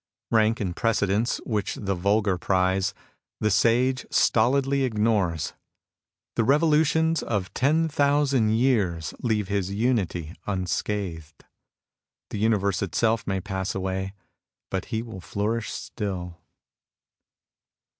Rank 0.31 0.59
and 0.59 0.75
precedence, 0.75 1.37
which 1.45 1.75
the 1.75 1.93
vulgar 1.93 2.39
prize, 2.39 2.95
the 3.39 3.51
Sage 3.51 4.03
stolidly 4.09 4.83
ignores. 4.83 5.53
The 6.35 6.43
revolutions 6.43 7.21
of 7.21 7.53
ten 7.53 7.87
thousand 7.87 8.55
years 8.55 9.13
leave 9.19 9.47
his 9.47 9.69
imity 9.69 10.35
unscathed. 10.47 11.45
The 12.31 12.39
universe 12.39 12.81
itself 12.81 13.27
may 13.27 13.41
pass 13.41 13.75
away, 13.75 14.15
but 14.71 14.85
he 14.85 15.03
will 15.03 15.21
flourish 15.21 15.69
still. 15.69 16.39